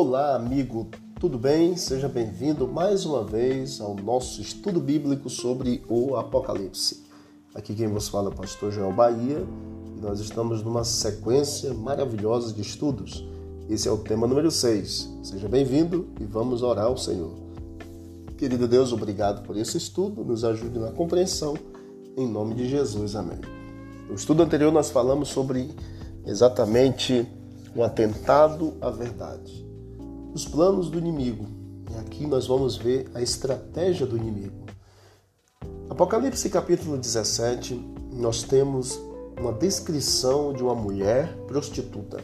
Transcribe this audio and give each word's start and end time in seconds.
Olá, 0.00 0.36
amigo, 0.36 0.86
tudo 1.18 1.36
bem? 1.36 1.76
Seja 1.76 2.08
bem-vindo 2.08 2.68
mais 2.68 3.04
uma 3.04 3.24
vez 3.24 3.80
ao 3.80 3.96
nosso 3.96 4.40
estudo 4.40 4.78
bíblico 4.78 5.28
sobre 5.28 5.82
o 5.88 6.14
Apocalipse. 6.14 7.02
Aqui 7.52 7.74
quem 7.74 7.88
vos 7.88 8.08
fala 8.08 8.30
é 8.30 8.32
o 8.32 8.36
pastor 8.36 8.70
Joel 8.70 8.92
Bahia 8.92 9.44
e 9.96 10.00
nós 10.00 10.20
estamos 10.20 10.62
numa 10.62 10.84
sequência 10.84 11.74
maravilhosa 11.74 12.52
de 12.52 12.62
estudos. 12.62 13.26
Esse 13.68 13.88
é 13.88 13.90
o 13.90 13.98
tema 13.98 14.24
número 14.24 14.52
6. 14.52 15.18
Seja 15.24 15.48
bem-vindo 15.48 16.06
e 16.20 16.24
vamos 16.24 16.62
orar 16.62 16.86
ao 16.86 16.96
Senhor. 16.96 17.32
Querido 18.36 18.68
Deus, 18.68 18.92
obrigado 18.92 19.44
por 19.44 19.56
esse 19.56 19.78
estudo, 19.78 20.24
nos 20.24 20.44
ajude 20.44 20.78
na 20.78 20.92
compreensão, 20.92 21.58
em 22.16 22.28
nome 22.28 22.54
de 22.54 22.68
Jesus, 22.68 23.16
amém. 23.16 23.40
No 24.08 24.14
estudo 24.14 24.44
anterior 24.44 24.72
nós 24.72 24.90
falamos 24.90 25.28
sobre 25.30 25.68
exatamente 26.24 27.26
um 27.74 27.82
atentado 27.82 28.74
à 28.80 28.90
verdade. 28.90 29.66
Os 30.34 30.44
planos 30.44 30.90
do 30.90 30.98
inimigo. 30.98 31.46
E 31.90 31.98
aqui 31.98 32.26
nós 32.26 32.46
vamos 32.46 32.76
ver 32.76 33.10
a 33.14 33.22
estratégia 33.22 34.06
do 34.06 34.16
inimigo. 34.16 34.66
Apocalipse 35.88 36.48
capítulo 36.50 36.98
17, 36.98 37.74
nós 38.12 38.42
temos 38.42 39.00
uma 39.40 39.52
descrição 39.52 40.52
de 40.52 40.62
uma 40.62 40.74
mulher 40.74 41.34
prostituta. 41.46 42.18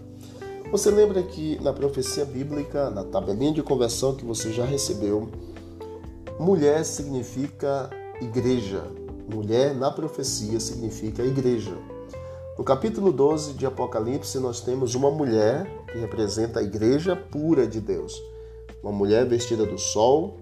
Você 0.71 0.91
lembra 0.91 1.23
que 1.23 1.59
na 1.63 1.73
profecia 1.73 2.25
bíblica, 2.25 2.91
na 2.91 3.05
tabelinha 3.05 3.53
de 3.53 3.63
conversão 3.63 4.15
que 4.15 4.25
você 4.25 4.53
já 4.53 4.65
recebeu, 4.65 5.29
mulher 6.39 6.85
significa 6.85 7.89
igreja. 8.21 8.85
Mulher 9.33 9.75
na 9.75 9.91
profecia 9.91 10.61
significa 10.61 11.23
igreja. 11.23 11.75
No 12.59 12.63
capítulo 12.63 13.11
12 13.11 13.55
de 13.55 13.65
Apocalipse, 13.67 14.39
nós 14.39 14.61
temos 14.61 14.95
uma 14.95 15.11
mulher 15.11 15.84
que 15.95 16.01
representa 16.01 16.59
a 16.59 16.63
igreja 16.63 17.15
pura 17.15 17.69
de 17.69 17.81
Deus. 17.81 18.21
Uma 18.83 18.91
mulher 18.91 19.25
vestida 19.29 19.65
do 19.65 19.79
sol, 19.79 20.39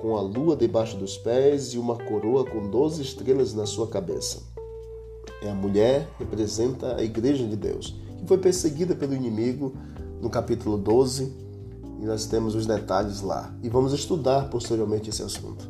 com 0.00 0.16
a 0.16 0.20
lua 0.20 0.54
debaixo 0.54 0.96
dos 0.96 1.18
pés 1.18 1.74
e 1.74 1.78
uma 1.78 1.96
coroa 1.96 2.44
com 2.44 2.70
doze 2.70 3.02
estrelas 3.02 3.52
na 3.52 3.66
sua 3.66 3.88
cabeça. 3.88 4.44
É 5.42 5.50
a 5.50 5.54
mulher 5.54 6.08
representa 6.20 6.94
a 6.94 7.02
igreja 7.02 7.44
de 7.44 7.56
Deus, 7.56 7.96
que 8.16 8.26
foi 8.28 8.38
perseguida 8.38 8.94
pelo 8.94 9.12
inimigo 9.12 9.74
no 10.20 10.30
capítulo 10.30 10.78
12, 10.78 11.32
e 12.00 12.04
nós 12.04 12.26
temos 12.26 12.54
os 12.54 12.64
detalhes 12.64 13.22
lá. 13.22 13.52
E 13.60 13.68
vamos 13.68 13.92
estudar 13.92 14.50
posteriormente 14.50 15.10
esse 15.10 15.22
assunto. 15.24 15.68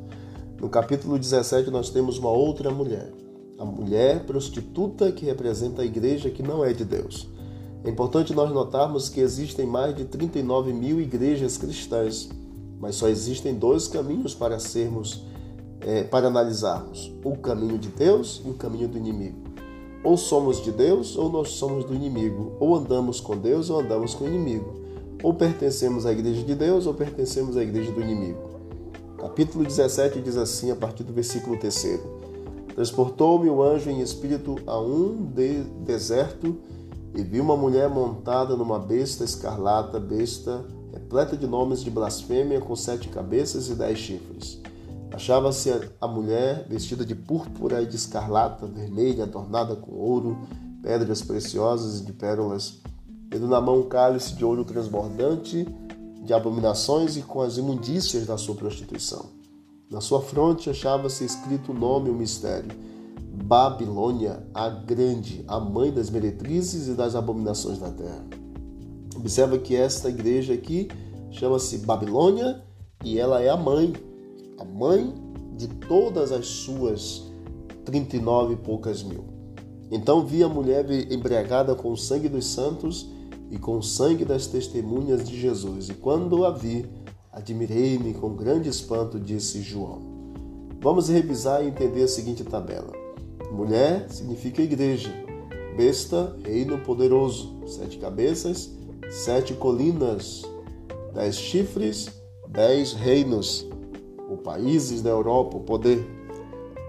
No 0.60 0.68
capítulo 0.68 1.18
17, 1.18 1.70
nós 1.70 1.88
temos 1.88 2.18
uma 2.18 2.30
outra 2.30 2.70
mulher, 2.70 3.10
a 3.58 3.64
mulher 3.64 4.26
prostituta 4.26 5.10
que 5.10 5.24
representa 5.24 5.80
a 5.80 5.86
igreja 5.86 6.28
que 6.28 6.42
não 6.42 6.62
é 6.62 6.74
de 6.74 6.84
Deus. 6.84 7.31
É 7.84 7.90
importante 7.90 8.32
nós 8.32 8.52
notarmos 8.52 9.08
que 9.08 9.20
existem 9.20 9.66
mais 9.66 9.94
de 9.96 10.04
39 10.04 10.72
mil 10.72 11.00
igrejas 11.00 11.58
cristãs, 11.58 12.28
mas 12.78 12.94
só 12.94 13.08
existem 13.08 13.54
dois 13.54 13.88
caminhos 13.88 14.34
para 14.34 14.60
sermos, 14.60 15.24
é, 15.80 16.04
para 16.04 16.28
analisarmos: 16.28 17.12
o 17.24 17.36
caminho 17.36 17.78
de 17.78 17.88
Deus 17.88 18.40
e 18.44 18.50
o 18.50 18.54
caminho 18.54 18.86
do 18.86 18.96
inimigo. 18.96 19.38
Ou 20.04 20.16
somos 20.16 20.62
de 20.62 20.70
Deus 20.70 21.16
ou 21.16 21.30
nós 21.30 21.50
somos 21.50 21.84
do 21.84 21.94
inimigo. 21.94 22.52
Ou 22.58 22.76
andamos 22.76 23.20
com 23.20 23.36
Deus 23.36 23.70
ou 23.70 23.80
andamos 23.80 24.14
com 24.14 24.24
o 24.24 24.28
inimigo. 24.28 24.74
Ou 25.22 25.32
pertencemos 25.32 26.04
à 26.06 26.12
igreja 26.12 26.42
de 26.42 26.54
Deus 26.54 26.86
ou 26.86 26.94
pertencemos 26.94 27.56
à 27.56 27.62
igreja 27.62 27.92
do 27.92 28.00
inimigo. 28.00 28.50
Capítulo 29.16 29.64
17 29.64 30.20
diz 30.20 30.36
assim, 30.36 30.72
a 30.72 30.76
partir 30.76 31.04
do 31.04 31.12
versículo 31.12 31.56
3. 31.56 32.00
Transportou-me 32.74 33.48
o 33.48 33.62
anjo 33.62 33.90
em 33.90 34.00
espírito 34.00 34.56
a 34.66 34.80
um 34.80 35.14
de 35.24 35.62
deserto 35.84 36.56
e 37.14 37.22
vi 37.22 37.40
uma 37.40 37.56
mulher 37.56 37.88
montada 37.88 38.56
numa 38.56 38.78
besta 38.78 39.24
escarlata, 39.24 40.00
besta 40.00 40.64
repleta 40.92 41.36
de 41.36 41.46
nomes 41.46 41.82
de 41.82 41.90
blasfêmia, 41.90 42.60
com 42.60 42.76
sete 42.76 43.08
cabeças 43.08 43.68
e 43.68 43.74
dez 43.74 43.98
chifres. 43.98 44.60
Achava-se 45.10 45.70
a 46.00 46.06
mulher 46.06 46.66
vestida 46.68 47.04
de 47.04 47.14
púrpura 47.14 47.82
e 47.82 47.86
de 47.86 47.96
escarlata, 47.96 48.66
vermelha, 48.66 49.24
adornada 49.24 49.76
com 49.76 49.92
ouro, 49.92 50.38
pedras 50.82 51.22
preciosas 51.22 52.00
e 52.00 52.04
de 52.04 52.12
pérolas, 52.12 52.80
tendo 53.30 53.46
na 53.46 53.60
mão 53.60 53.80
um 53.80 53.88
cálice 53.88 54.34
de 54.34 54.44
ouro 54.44 54.64
transbordante 54.64 55.66
de 56.22 56.32
abominações 56.32 57.16
e 57.16 57.22
com 57.22 57.42
as 57.42 57.56
imundícias 57.56 58.26
da 58.26 58.38
sua 58.38 58.54
prostituição. 58.54 59.26
Na 59.90 60.00
sua 60.00 60.22
fronte 60.22 60.70
achava-se 60.70 61.24
escrito 61.24 61.72
o 61.72 61.74
nome 61.74 62.08
e 62.08 62.12
o 62.12 62.14
mistério: 62.14 62.70
Babilônia, 63.32 64.46
a 64.52 64.68
grande, 64.68 65.44
a 65.48 65.58
mãe 65.58 65.90
das 65.90 66.10
meretrizes 66.10 66.88
e 66.88 66.94
das 66.94 67.14
abominações 67.14 67.78
da 67.78 67.90
terra. 67.90 68.24
Observa 69.16 69.58
que 69.58 69.74
esta 69.74 70.08
igreja 70.08 70.54
aqui 70.54 70.88
chama-se 71.30 71.78
Babilônia 71.78 72.62
e 73.04 73.18
ela 73.18 73.40
é 73.42 73.48
a 73.48 73.56
mãe, 73.56 73.92
a 74.58 74.64
mãe 74.64 75.14
de 75.56 75.68
todas 75.68 76.32
as 76.32 76.46
suas 76.46 77.30
39 77.84 78.54
e 78.54 78.56
poucas 78.56 79.02
mil. 79.02 79.24
Então 79.90 80.24
vi 80.24 80.42
a 80.42 80.48
mulher 80.48 80.86
embriagada 81.10 81.74
com 81.74 81.92
o 81.92 81.96
sangue 81.96 82.28
dos 82.28 82.46
santos 82.46 83.08
e 83.50 83.58
com 83.58 83.78
o 83.78 83.82
sangue 83.82 84.24
das 84.24 84.46
testemunhas 84.46 85.28
de 85.28 85.38
Jesus. 85.38 85.88
E 85.88 85.94
quando 85.94 86.44
a 86.44 86.50
vi, 86.50 86.88
Admirei-me 87.32 88.12
com 88.12 88.36
grande 88.36 88.68
espanto, 88.68 89.18
disse 89.18 89.62
João. 89.62 90.02
Vamos 90.82 91.08
revisar 91.08 91.64
e 91.64 91.68
entender 91.68 92.02
a 92.02 92.08
seguinte 92.08 92.44
tabela. 92.44 93.01
Mulher 93.52 94.06
significa 94.08 94.62
igreja. 94.62 95.12
Besta, 95.76 96.34
reino 96.42 96.78
poderoso. 96.78 97.54
Sete 97.66 97.98
cabeças, 97.98 98.70
sete 99.10 99.52
colinas. 99.52 100.42
Dez 101.12 101.36
chifres, 101.36 102.08
dez 102.48 102.94
reinos. 102.94 103.68
O 104.30 104.38
países 104.38 105.02
da 105.02 105.10
Europa, 105.10 105.58
o 105.58 105.60
poder. 105.60 106.02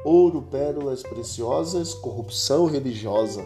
Ouro, 0.06 0.41
pérolas 0.41 1.03
preciosas, 1.03 1.94
corrupção 1.94 2.66
religiosa. 2.66 3.45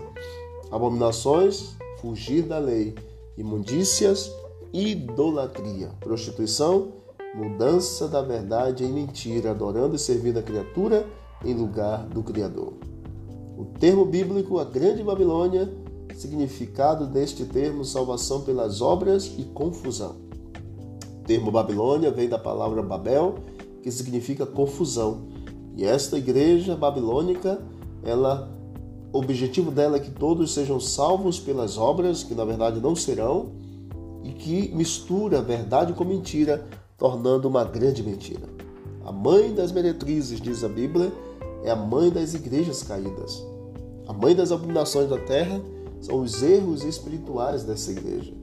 Abominações, 0.71 1.75
fugir 1.99 2.43
da 2.43 2.59
lei. 2.59 2.93
Imundícias, 3.35 4.31
idolatria, 4.71 5.89
prostituição, 5.99 6.93
mudança 7.33 8.07
da 8.07 8.21
verdade 8.21 8.85
em 8.85 8.91
mentira, 8.91 9.51
adorando 9.51 9.95
e 9.95 9.99
servindo 9.99 10.37
a 10.37 10.43
criatura 10.43 11.07
em 11.43 11.55
lugar 11.55 12.05
do 12.05 12.21
Criador. 12.21 12.73
O 13.57 13.65
termo 13.65 14.05
bíblico, 14.05 14.59
a 14.59 14.63
Grande 14.63 15.01
Babilônia, 15.01 15.67
significado 16.13 17.07
deste 17.07 17.43
termo, 17.43 17.83
salvação 17.83 18.41
pelas 18.41 18.81
obras 18.81 19.33
e 19.35 19.43
confusão. 19.43 20.15
O 21.21 21.23
termo 21.25 21.49
Babilônia 21.49 22.11
vem 22.11 22.29
da 22.29 22.37
palavra 22.37 22.83
Babel, 22.83 23.35
que 23.81 23.91
significa 23.91 24.45
confusão. 24.45 25.27
E 25.75 25.83
esta 25.83 26.17
igreja 26.17 26.75
babilônica, 26.75 27.59
ela, 28.03 28.47
o 29.11 29.17
objetivo 29.17 29.71
dela 29.71 29.97
é 29.97 29.99
que 29.99 30.11
todos 30.11 30.53
sejam 30.53 30.79
salvos 30.79 31.39
pelas 31.39 31.79
obras, 31.79 32.23
que 32.23 32.35
na 32.35 32.45
verdade 32.45 32.79
não 32.79 32.95
serão, 32.95 33.53
e 34.23 34.31
que 34.33 34.69
mistura 34.75 35.41
verdade 35.41 35.93
com 35.93 36.03
mentira, 36.03 36.67
tornando 36.95 37.47
uma 37.47 37.63
grande 37.63 38.03
mentira. 38.03 38.47
A 39.03 39.11
mãe 39.11 39.53
das 39.53 39.71
meretrizes, 39.71 40.39
diz 40.39 40.63
a 40.63 40.69
Bíblia, 40.69 41.11
é 41.63 41.71
a 41.71 41.75
mãe 41.75 42.09
das 42.09 42.33
igrejas 42.33 42.83
caídas. 42.83 43.43
A 44.07 44.13
mãe 44.13 44.35
das 44.35 44.51
abominações 44.51 45.09
da 45.09 45.17
terra 45.17 45.61
são 46.01 46.21
os 46.21 46.41
erros 46.41 46.83
espirituais 46.83 47.63
dessa 47.63 47.91
igreja. 47.91 48.33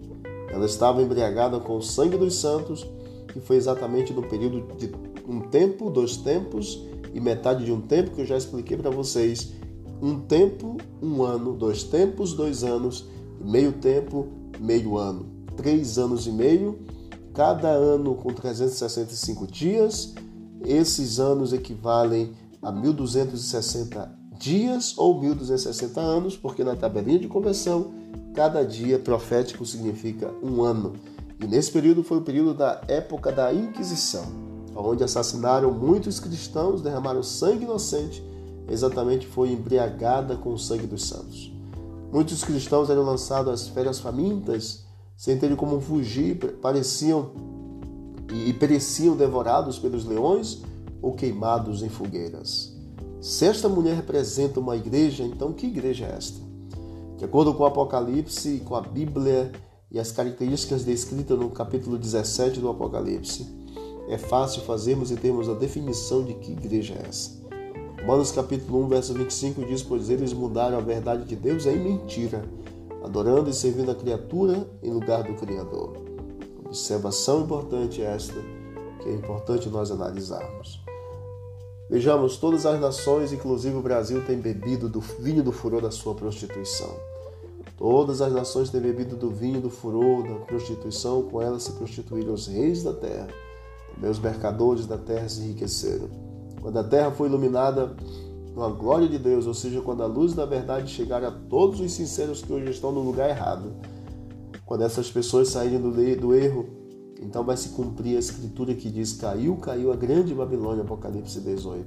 Ela 0.50 0.66
estava 0.66 1.02
embriagada 1.02 1.58
com 1.58 1.76
o 1.76 1.82
sangue 1.82 2.16
dos 2.16 2.36
santos, 2.36 2.86
que 3.28 3.40
foi 3.40 3.56
exatamente 3.56 4.12
no 4.12 4.22
período 4.22 4.76
de 4.76 4.92
um 5.26 5.40
tempo, 5.40 5.90
dois 5.90 6.16
tempos 6.16 6.84
e 7.12 7.20
metade 7.20 7.64
de 7.64 7.72
um 7.72 7.80
tempo 7.80 8.10
que 8.10 8.20
eu 8.20 8.26
já 8.26 8.36
expliquei 8.36 8.76
para 8.76 8.90
vocês. 8.90 9.52
Um 10.02 10.20
tempo, 10.20 10.76
um 11.02 11.22
ano, 11.22 11.54
dois 11.54 11.82
tempos, 11.82 12.34
dois 12.34 12.62
anos, 12.62 13.06
meio 13.40 13.72
tempo, 13.72 14.26
meio 14.60 14.98
ano 14.98 15.34
três 15.56 15.98
anos 15.98 16.26
e 16.26 16.30
meio, 16.30 16.78
cada 17.32 17.68
ano 17.68 18.14
com 18.14 18.32
365 18.32 19.46
dias. 19.46 20.14
Esses 20.64 21.18
anos 21.18 21.52
equivalem 21.52 22.32
a 22.64 22.72
1260 22.72 24.18
dias 24.38 24.96
ou 24.96 25.20
1260 25.20 26.00
anos, 26.00 26.36
porque 26.36 26.64
na 26.64 26.74
tabelinha 26.74 27.18
de 27.18 27.28
conversão, 27.28 27.92
cada 28.34 28.64
dia 28.64 28.98
profético 28.98 29.64
significa 29.64 30.32
um 30.42 30.62
ano. 30.62 30.94
E 31.40 31.46
nesse 31.46 31.70
período 31.70 32.02
foi 32.02 32.18
o 32.18 32.22
período 32.22 32.54
da 32.54 32.80
época 32.88 33.30
da 33.30 33.52
Inquisição, 33.52 34.24
onde 34.74 35.04
assassinaram 35.04 35.70
muitos 35.70 36.18
cristãos, 36.18 36.82
derramaram 36.82 37.22
sangue 37.22 37.64
inocente, 37.64 38.24
exatamente 38.68 39.26
foi 39.26 39.52
embriagada 39.52 40.36
com 40.36 40.54
o 40.54 40.58
sangue 40.58 40.86
dos 40.86 41.04
santos. 41.06 41.52
Muitos 42.12 42.42
cristãos 42.42 42.90
eram 42.90 43.02
lançados 43.02 43.52
às 43.52 43.68
férias 43.68 43.98
famintas 43.98 44.84
sem 45.16 45.38
terem 45.38 45.56
como 45.56 45.80
fugir, 45.80 46.36
pareciam 46.60 47.30
e 48.32 48.52
pereciam 48.52 49.16
devorados 49.16 49.78
pelos 49.78 50.04
leões 50.04 50.62
ou 51.04 51.12
queimados 51.12 51.82
em 51.82 51.90
fogueiras. 51.90 52.74
Se 53.20 53.44
esta 53.44 53.68
mulher 53.68 53.94
representa 53.94 54.58
uma 54.58 54.74
igreja, 54.74 55.22
então 55.22 55.52
que 55.52 55.66
igreja 55.66 56.06
é 56.06 56.16
esta? 56.16 56.40
De 57.18 57.26
acordo 57.26 57.52
com 57.52 57.62
o 57.62 57.66
Apocalipse, 57.66 58.62
com 58.64 58.74
a 58.74 58.80
Bíblia 58.80 59.52
e 59.90 60.00
as 60.00 60.10
características 60.10 60.82
descritas 60.82 61.38
no 61.38 61.50
capítulo 61.50 61.98
17 61.98 62.58
do 62.58 62.70
Apocalipse, 62.70 63.46
é 64.08 64.16
fácil 64.16 64.62
fazermos 64.62 65.10
e 65.10 65.16
termos 65.16 65.46
a 65.46 65.52
definição 65.52 66.24
de 66.24 66.32
que 66.34 66.52
igreja 66.52 66.94
é 66.94 67.06
essa. 67.06 67.32
Romanos 68.00 68.32
capítulo 68.32 68.82
1, 68.84 68.88
verso 68.88 69.12
25 69.12 69.64
diz: 69.66 69.82
Pois 69.82 70.08
eles 70.08 70.32
mudaram 70.32 70.78
a 70.78 70.80
verdade 70.80 71.24
de 71.24 71.36
Deus 71.36 71.66
em 71.66 71.78
mentira, 71.78 72.42
adorando 73.02 73.50
e 73.50 73.54
servindo 73.54 73.90
a 73.90 73.94
criatura 73.94 74.66
em 74.82 74.90
lugar 74.90 75.22
do 75.22 75.34
Criador. 75.34 75.98
Observação 76.64 77.42
importante 77.42 78.00
esta, 78.00 78.40
que 79.02 79.08
é 79.10 79.12
importante 79.12 79.68
nós 79.68 79.90
analisarmos. 79.90 80.83
Vejamos, 81.94 82.36
todas 82.38 82.66
as 82.66 82.80
nações, 82.80 83.32
inclusive 83.32 83.76
o 83.76 83.80
Brasil, 83.80 84.20
têm 84.26 84.36
bebido 84.36 84.88
do 84.88 84.98
vinho 85.00 85.44
do 85.44 85.52
furor 85.52 85.80
da 85.80 85.92
sua 85.92 86.12
prostituição. 86.12 86.92
Todas 87.78 88.20
as 88.20 88.32
nações 88.32 88.68
têm 88.68 88.80
bebido 88.80 89.14
do 89.14 89.30
vinho 89.30 89.60
do 89.60 89.70
furor 89.70 90.24
da 90.24 90.34
prostituição, 90.44 91.22
com 91.22 91.40
ela 91.40 91.60
se 91.60 91.70
prostituíram 91.70 92.34
os 92.34 92.48
reis 92.48 92.82
da 92.82 92.92
terra. 92.92 93.28
Também 93.94 94.10
os 94.10 94.18
mercadores 94.18 94.86
da 94.86 94.98
terra 94.98 95.28
se 95.28 95.40
enriqueceram. 95.42 96.08
Quando 96.60 96.76
a 96.80 96.82
terra 96.82 97.12
foi 97.12 97.28
iluminada 97.28 97.94
com 98.52 98.64
a 98.64 98.70
glória 98.70 99.06
de 99.06 99.16
Deus, 99.16 99.46
ou 99.46 99.54
seja, 99.54 99.80
quando 99.80 100.02
a 100.02 100.06
luz 100.06 100.34
da 100.34 100.44
verdade 100.44 100.90
chegar 100.90 101.22
a 101.22 101.30
todos 101.30 101.78
os 101.78 101.92
sinceros 101.92 102.42
que 102.42 102.52
hoje 102.52 102.70
estão 102.70 102.90
no 102.90 103.02
lugar 103.02 103.30
errado, 103.30 103.72
quando 104.66 104.82
essas 104.82 105.12
pessoas 105.12 105.46
saírem 105.46 105.80
do, 105.80 106.34
erro, 106.34 106.66
então 107.20 107.44
vai 107.44 107.56
se 107.56 107.70
cumprir 107.70 108.16
a 108.16 108.20
escritura 108.20 108.74
que 108.74 108.90
diz: 108.90 109.12
Caiu, 109.14 109.56
caiu 109.56 109.92
a 109.92 109.96
grande 109.96 110.34
Babilônia, 110.34 110.82
Apocalipse 110.82 111.40
18. 111.40 111.86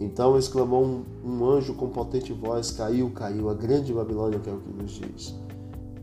Então 0.00 0.38
exclamou 0.38 0.84
um, 0.84 1.04
um 1.24 1.44
anjo 1.44 1.74
com 1.74 1.88
potente 1.88 2.32
voz: 2.32 2.70
Caiu, 2.70 3.10
caiu 3.10 3.50
a 3.50 3.54
grande 3.54 3.92
Babilônia, 3.92 4.38
que 4.38 4.48
é 4.48 4.52
o 4.52 4.58
que 4.58 4.70
nos 4.70 4.92
diz. 4.92 5.34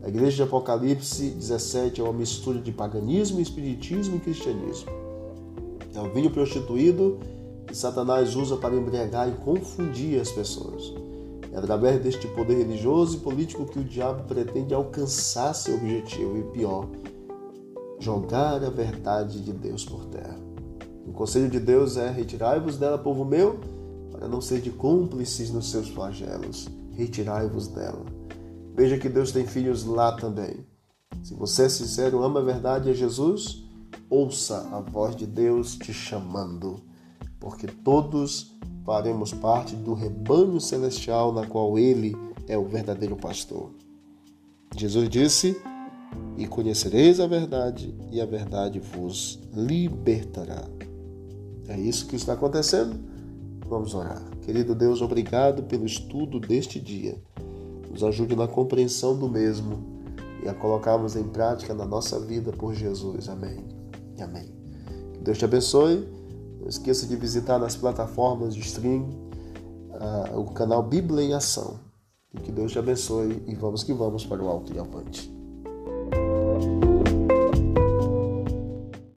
A 0.02 0.08
igreja 0.08 0.36
de 0.36 0.42
Apocalipse 0.44 1.30
17 1.30 2.00
é 2.00 2.04
uma 2.04 2.12
mistura 2.12 2.60
de 2.60 2.70
paganismo, 2.70 3.40
espiritismo 3.40 4.16
e 4.16 4.20
cristianismo. 4.20 4.90
É 5.94 6.00
o 6.00 6.12
vinho 6.12 6.30
prostituído 6.30 7.18
que 7.66 7.76
Satanás 7.76 8.36
usa 8.36 8.56
para 8.56 8.76
embriagar 8.76 9.28
e 9.28 9.32
confundir 9.44 10.20
as 10.20 10.30
pessoas. 10.30 10.94
É 11.52 11.58
através 11.58 12.00
deste 12.00 12.28
poder 12.28 12.58
religioso 12.58 13.16
e 13.16 13.20
político 13.20 13.66
que 13.66 13.80
o 13.80 13.84
diabo 13.84 14.22
pretende 14.24 14.72
alcançar 14.72 15.52
seu 15.54 15.74
objetivo 15.74 16.38
e 16.38 16.42
pior, 16.44 16.86
jogar 17.98 18.62
a 18.62 18.70
verdade 18.70 19.40
de 19.40 19.52
Deus 19.52 19.84
por 19.84 20.06
terra. 20.06 20.38
O 21.06 21.12
conselho 21.12 21.48
de 21.48 21.58
Deus 21.58 21.96
é: 21.96 22.10
retirai-vos 22.10 22.76
dela, 22.76 22.98
povo 22.98 23.24
meu, 23.24 23.58
para 24.10 24.28
não 24.28 24.40
ser 24.40 24.60
de 24.60 24.70
cúmplices 24.70 25.50
nos 25.50 25.70
seus 25.70 25.88
flagelos. 25.88 26.68
Retirai-vos 26.92 27.68
dela. 27.68 28.04
Veja 28.74 28.98
que 28.98 29.08
Deus 29.08 29.32
tem 29.32 29.46
filhos 29.46 29.84
lá 29.84 30.12
também. 30.12 30.66
Se 31.22 31.34
você 31.34 31.64
é 31.64 31.68
sincero, 31.68 32.22
ama 32.22 32.40
a 32.40 32.44
verdade 32.44 32.90
a 32.90 32.92
Jesus, 32.92 33.64
ouça 34.08 34.68
a 34.72 34.80
voz 34.80 35.16
de 35.16 35.26
Deus 35.26 35.76
te 35.76 35.92
chamando, 35.92 36.80
porque 37.40 37.66
todos 37.66 38.56
faremos 38.84 39.32
parte 39.32 39.74
do 39.74 39.94
rebanho 39.94 40.60
celestial 40.60 41.32
na 41.32 41.46
qual 41.46 41.78
ele 41.78 42.16
é 42.46 42.56
o 42.56 42.66
verdadeiro 42.66 43.16
pastor. 43.16 43.70
Jesus 44.76 45.08
disse: 45.08 45.60
E 46.36 46.46
conhecereis 46.46 47.18
a 47.18 47.26
verdade, 47.26 47.94
e 48.12 48.20
a 48.20 48.26
verdade 48.26 48.78
vos 48.78 49.40
libertará. 49.52 50.64
É 51.66 51.78
isso 51.78 52.06
que 52.06 52.16
está 52.16 52.32
acontecendo? 52.32 52.98
Vamos 53.68 53.94
orar. 53.94 54.22
Querido 54.42 54.74
Deus, 54.74 55.02
obrigado 55.02 55.64
pelo 55.64 55.84
estudo 55.84 56.40
deste 56.40 56.80
dia. 56.80 57.20
Nos 57.90 58.02
ajude 58.02 58.34
na 58.34 58.48
compreensão 58.48 59.18
do 59.18 59.28
mesmo 59.28 59.98
e 60.42 60.48
a 60.48 60.54
colocarmos 60.54 61.16
em 61.16 61.24
prática 61.24 61.74
na 61.74 61.84
nossa 61.84 62.18
vida 62.18 62.52
por 62.52 62.74
Jesus. 62.74 63.28
Amém. 63.28 63.64
Amém. 64.18 64.50
Que 65.12 65.20
Deus 65.20 65.36
te 65.36 65.44
abençoe. 65.44 66.08
Não 66.60 66.68
esqueça 66.68 67.06
de 67.06 67.16
visitar 67.16 67.58
nas 67.58 67.76
plataformas 67.76 68.54
de 68.54 68.60
stream 68.60 69.10
uh, 69.90 70.38
o 70.38 70.46
canal 70.52 70.82
Bíblia 70.82 71.24
em 71.24 71.34
Ação. 71.34 71.78
E 72.32 72.40
que 72.40 72.52
Deus 72.52 72.72
te 72.72 72.78
abençoe 72.78 73.42
e 73.46 73.54
vamos 73.54 73.82
que 73.82 73.92
vamos 73.92 74.24
para 74.24 74.42
o 74.42 74.48
alto 74.48 74.72
e 74.74 74.78
avante. 74.78 75.37